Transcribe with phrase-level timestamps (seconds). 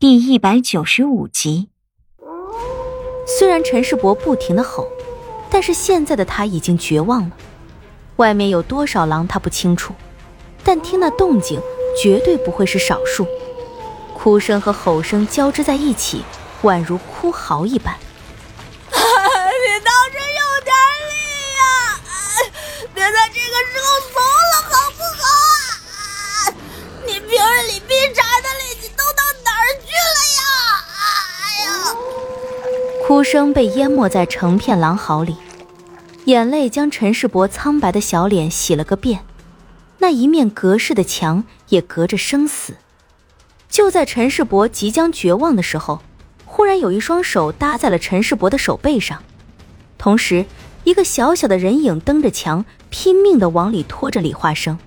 [0.00, 1.68] 第一百九十五集。
[3.26, 4.88] 虽然陈世伯不停的吼，
[5.50, 7.32] 但是现在的他已经绝望了。
[8.16, 9.94] 外面有多少狼他不清楚，
[10.64, 11.60] 但听那动静，
[12.02, 13.26] 绝对不会是少数。
[14.14, 16.24] 哭声和吼声交织在一起，
[16.62, 17.94] 宛如哭嚎一般。
[18.88, 18.96] 你
[19.84, 20.74] 倒是有点
[21.10, 21.12] 力
[21.60, 22.00] 呀！
[22.94, 24.14] 别在这个时候怂
[24.48, 25.28] 了，好不好？
[27.04, 30.42] 你平日里劈柴的力气都到哪儿去了呀？
[31.40, 31.68] 哎呀！
[33.10, 35.34] 哭声被淹没在成片狼嚎里，
[36.26, 39.24] 眼泪将陈世伯苍白的小脸洗了个遍，
[39.98, 42.76] 那一面隔世的墙也隔着生死。
[43.68, 46.02] 就在陈世伯即将绝望的时候，
[46.44, 49.20] 忽然有一双手搭在了陈世伯的手背上，
[49.98, 50.46] 同时，
[50.84, 54.78] 一个小小的人影蹬着墙，拼命的往里拖着李化生。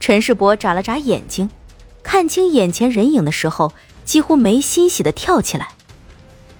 [0.00, 1.50] 陈世伯眨了眨眼睛，
[2.02, 3.74] 看清眼前人影的时候，
[4.06, 5.68] 几乎没欣喜的跳起来。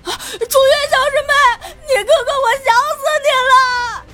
[0.05, 1.33] 楚月小师妹，
[1.89, 4.05] 你哥哥，我想死你了！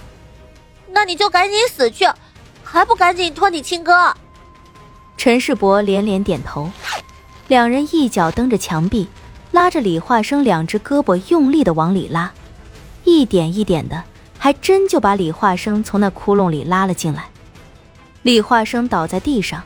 [0.88, 2.06] 那你就赶紧死去，
[2.64, 4.14] 还不赶紧拖你亲哥？
[5.16, 6.70] 陈世伯连连点头，
[7.48, 9.08] 两人一脚蹬着墙壁，
[9.52, 12.32] 拉着李化生两只胳膊用力的往里拉，
[13.04, 14.02] 一点一点的，
[14.38, 17.28] 还真就把李化生从那窟窿里拉了进来。
[18.22, 19.62] 李化生倒在地上，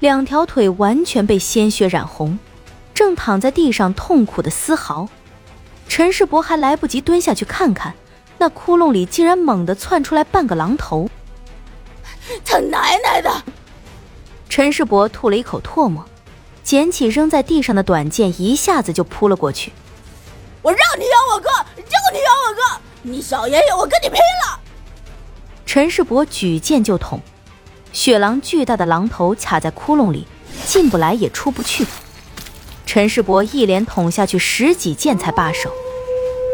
[0.00, 2.38] 两条腿完全被鲜血染红，
[2.92, 5.08] 正躺在地上痛苦的嘶嚎。
[5.94, 7.92] 陈世伯还来不及蹲下去看看，
[8.38, 11.06] 那窟窿里竟然猛地窜出来半个狼头。
[12.46, 13.30] 他奶奶的！
[14.48, 16.02] 陈世伯吐了一口唾沫，
[16.62, 19.70] 捡起扔在地上的短剑，一下子就扑了过去。
[20.62, 22.80] 我让你咬我哥，就你咬我哥！
[23.02, 24.58] 你小爷爷，我跟你拼了！
[25.66, 27.20] 陈世伯举剑就捅，
[27.92, 30.26] 雪狼巨大的狼头卡在窟窿里，
[30.64, 31.86] 进不来也出不去。
[32.86, 35.70] 陈世伯一连捅下去十几剑才罢手，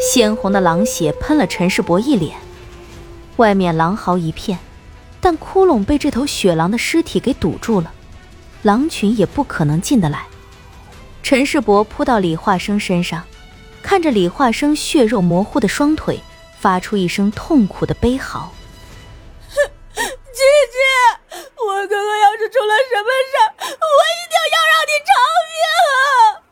[0.00, 2.36] 鲜红的狼血喷了陈世伯一脸。
[3.36, 4.58] 外面狼嚎一片，
[5.20, 7.92] 但窟窿被这头雪狼的尸体给堵住了，
[8.62, 10.26] 狼群也不可能进得来。
[11.22, 13.24] 陈世伯扑到李化生身上，
[13.82, 16.20] 看着李化生血肉模糊的双腿，
[16.58, 18.52] 发出一声痛苦的悲嚎。
[19.94, 20.78] 姐姐，
[21.56, 25.10] 我哥哥要是出了什么事儿，我一定要让你偿
[25.48, 25.52] 命
[25.84, 26.42] 啊！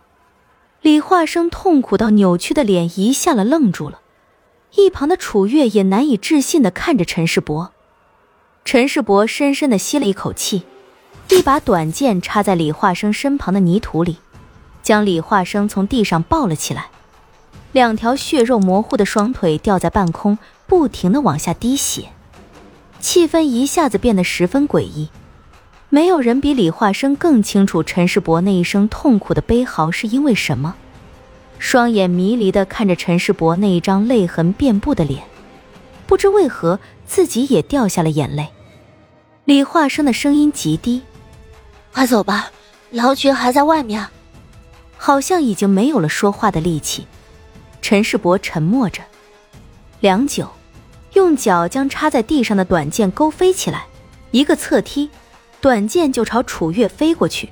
[0.86, 3.98] 李化生痛苦到扭曲的脸一下子愣住了，
[4.76, 7.72] 一旁的楚月也难以置信的看着陈世伯。
[8.64, 10.62] 陈世伯深深的吸了一口气，
[11.30, 14.18] 一把短剑插在李化生身旁的泥土里，
[14.80, 16.86] 将李化生从地上抱了起来，
[17.72, 20.38] 两条血肉模糊的双腿吊在半空，
[20.68, 22.10] 不停的往下滴血。
[23.00, 25.08] 气氛一下子变得十分诡异，
[25.88, 30.74] 没有人比李化生更清楚陈世伯那一声痛苦的悲嚎是因为什么，
[31.58, 35.22] 双眼迷离的看着陈世伯那一张泪痕遍布的脸，
[36.06, 38.48] 不知为何自己也掉下了眼泪。
[39.44, 41.02] 李化生的声音极低
[41.94, 42.50] ：“快走吧，
[42.90, 44.08] 狼群还在外面。”
[44.98, 47.06] 好像已经没有了说话的力气。
[47.80, 49.02] 陈世伯沉默着，
[50.00, 50.48] 良久。
[51.12, 53.86] 用脚将插在地上的短剑勾飞起来，
[54.32, 55.08] 一个侧踢，
[55.66, 57.50] 短剑就朝楚月飞过去。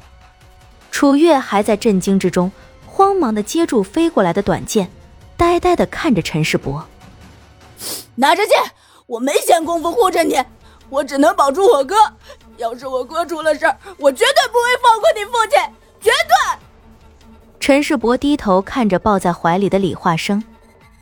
[0.93, 2.53] 楚月还在震惊之中，
[2.87, 4.89] 慌忙的接住飞过来的短剑，
[5.37, 6.87] 呆呆的看着陈世伯。
[8.15, 8.57] 拿着剑，
[9.07, 10.41] 我没闲工夫护着你，
[10.91, 11.97] 我只能保住我哥。
[12.57, 16.59] 要是我哥出了事儿，我绝对不会放过你父亲，绝对。
[17.59, 20.41] 陈世伯低头看着抱在怀里的李化生。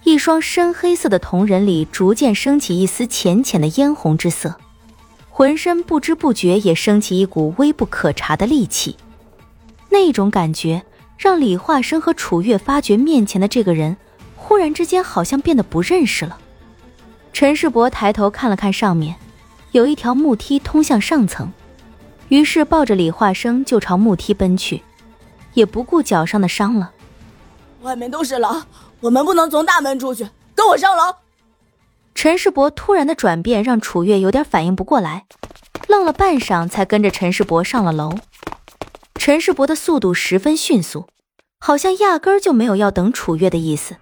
[0.04, 4.56] 一双深黑色的瞳仁里逐渐升起一丝浅浅的嫣红之色，
[5.34, 8.94] 浑身不知不觉也升起一股微不可察的戾气。
[9.88, 10.82] 那种感觉
[11.16, 13.96] 让李化生和楚月发觉面前的这个人，
[14.36, 16.38] 忽然之间好像变得不认识了。
[17.32, 19.16] 陈世伯抬头看了看上面，
[19.70, 21.50] 有一条木梯通向上层，
[22.28, 24.82] 于是抱着李化生就朝木梯奔去，
[25.54, 26.92] 也不顾脚上的伤了。
[27.80, 28.66] 外面都是狼。
[29.00, 31.02] 我们不能从大门出去，跟我上楼。
[32.14, 35.24] 陈世伯突然的转变让楚月有点反应不过来，
[35.88, 38.12] 愣了半晌，才跟着陈世伯上了楼。
[39.14, 41.08] 陈世伯的速度十分迅速，
[41.58, 43.96] 好像压根儿就没有要等楚月的意思，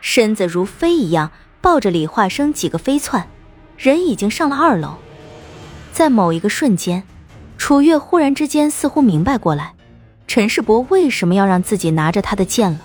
[0.00, 1.30] 身子如飞一样
[1.60, 3.28] 抱着李化生几个飞窜，
[3.76, 4.96] 人已经上了二楼。
[5.92, 7.04] 在某一个瞬间，
[7.56, 9.74] 楚月忽然之间似乎明白过来，
[10.26, 12.80] 陈世伯为什么要让自己拿着他的剑了。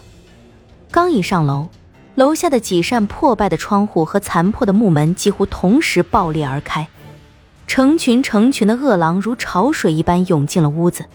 [0.91, 1.69] 刚一上楼，
[2.15, 6.88] 楼下的几扇破败的窗户和残破的木门几乎同时爆裂而开，
[7.65, 11.06] 成群成群的恶狼如潮水一般涌进了屋子。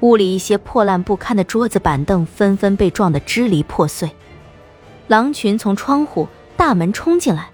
[0.00, 4.10] 屋里一些破烂不堪的桌子板凳纷纷被撞得支离破碎。
[5.06, 7.48] 狼群从窗户、大门冲进来，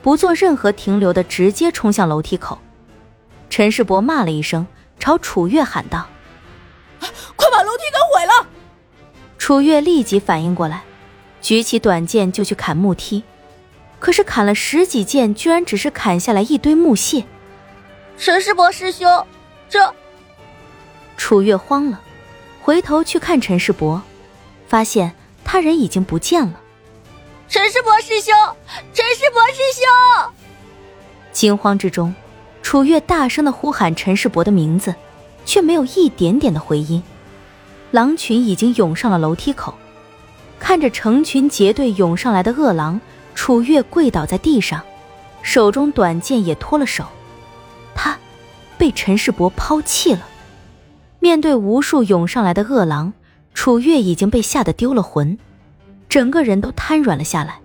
[0.00, 2.58] 不做任何停留的，直接冲向楼梯口。
[3.50, 4.66] 陈世伯骂了一声，
[5.00, 6.06] 朝楚月喊道
[7.34, 8.48] ：“快把楼梯给毁了！”
[9.36, 10.84] 楚月立即反应过来，
[11.40, 13.22] 举起短剑就去砍木梯，
[13.98, 17.24] 可是砍了十几剑，居然只是砍下来一堆木屑。
[18.18, 19.26] 陈世伯师兄，
[19.68, 19.94] 这……
[21.16, 22.00] 楚月慌了，
[22.60, 24.02] 回头去看陈世伯，
[24.66, 25.12] 发现
[25.44, 26.60] 他人已经不见了。
[27.48, 28.34] 陈世伯师兄，
[28.92, 30.32] 陈世伯师兄！
[31.32, 32.14] 惊慌之中，
[32.62, 34.94] 楚月大声的呼喊陈世伯的名字，
[35.44, 37.02] 却没有一点点的回音。
[37.90, 39.74] 狼群已经涌上了楼梯口，
[40.60, 43.00] 看着成群结队涌上来的恶狼，
[43.34, 44.80] 楚月跪倒在地上，
[45.42, 47.04] 手中短剑也脱了手。
[47.94, 48.16] 他
[48.78, 50.20] 被陈世伯抛弃了。
[51.18, 53.12] 面对无数涌上来的恶狼，
[53.52, 55.36] 楚月已经被吓得丢了魂，
[56.08, 57.58] 整个人都瘫软了下来。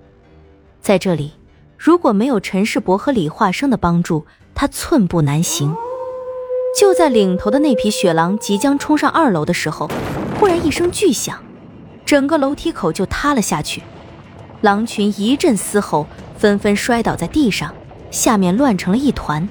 [0.81, 1.33] 在这里，
[1.77, 4.25] 如果没有陈世伯和李化生的帮助，
[4.56, 5.75] 他寸步难行。
[6.77, 9.89] 就在领头的那匹雪狼即将冲上二楼的时候，
[10.39, 11.41] 忽然一声巨响，
[12.05, 13.81] 整个楼梯口就塌了下去，
[14.61, 16.07] 狼群一阵嘶吼，
[16.37, 17.73] 纷纷摔倒在地上，
[18.11, 19.49] 下面乱成了一团。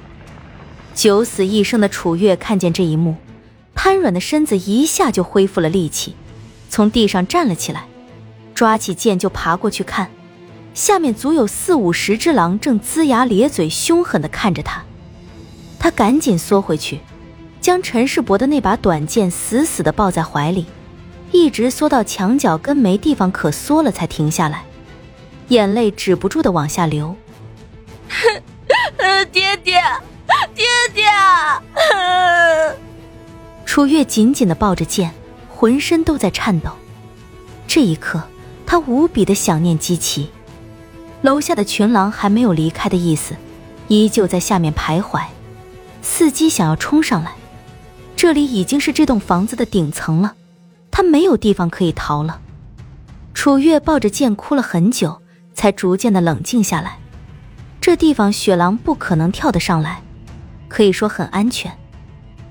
[0.95, 3.17] 九死一生的楚月看见这一幕。
[3.75, 6.15] 瘫软的身子一下就恢复了力气，
[6.71, 7.85] 从地上站了起来，
[8.55, 10.09] 抓起剑就爬过去看，
[10.73, 14.85] 下面足有四五十只狼正龇牙咧嘴，凶狠地看着他。
[15.79, 17.01] 他赶紧缩回去，
[17.61, 20.65] 将陈世伯的那把短剑死死地抱在怀里，
[21.35, 24.63] 一直缩到墙角跟没地方可缩了才停下来，
[25.49, 27.17] 眼泪止不住的往下流。
[29.33, 29.83] 爹爹，
[30.55, 30.65] 爹
[30.95, 31.05] 爹！
[33.67, 35.13] 楚月紧紧的抱着剑，
[35.53, 36.71] 浑身都在颤抖。
[37.67, 38.23] 这一刻，
[38.65, 40.31] 他无比的想念姬奇。
[41.23, 43.35] 楼下的群狼还没有离开的意思，
[43.89, 45.25] 依旧在下面徘徊，
[46.05, 47.33] 伺机想要冲上来。
[48.15, 50.37] 这里已经是这栋房子的顶层了，
[50.97, 52.41] 他没有地方可以逃了。
[53.35, 55.21] 楚月抱着剑哭了很久，
[55.53, 56.99] 才逐渐的冷静下来。
[57.81, 60.01] 这地方雪狼不可能跳得上来，
[60.69, 61.77] 可以说很安全。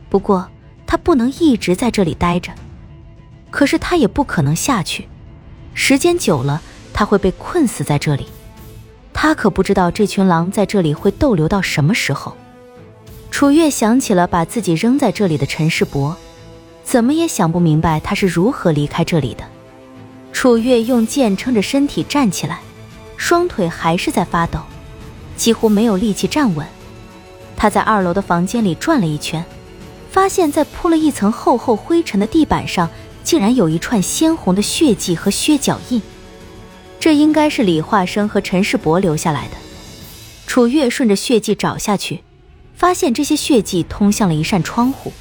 [0.09, 0.49] 不过。
[0.85, 2.51] 他不能一直在这里待着，
[3.49, 5.07] 可是他也不可能下去，
[5.73, 6.61] 时间久了
[6.93, 8.27] 他会被困死在这里。
[9.11, 12.37] 他可不知道这群狼在这里会逗留到什么时候。
[13.31, 16.15] 楚月想起了把自己扔在这里的陈世伯，
[16.93, 19.43] 怎么也想不明白他是如何离开这里的。
[20.31, 22.59] 楚月用剑撑着身体站起来，
[23.17, 24.59] 双腿还是在发抖，
[25.35, 26.67] 几乎没有力气站稳。
[27.57, 29.43] 他在二楼的房间里转了一圈。
[30.11, 32.87] 发现，在铺了一层厚厚灰尘的地板上，
[33.23, 35.99] 竟然有一串鲜红的血迹和靴脚印。
[36.99, 39.57] 这应该是李化生和陈世伯留下来的。
[40.45, 42.21] 楚月顺着血迹找下去，
[42.75, 45.11] 发现这些血迹通向了一扇窗户。